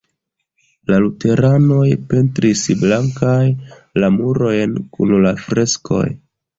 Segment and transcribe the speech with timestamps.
[0.91, 1.83] La luteranoj
[2.15, 3.37] pentris blankaj
[4.03, 6.07] la murojn kun la freskoj.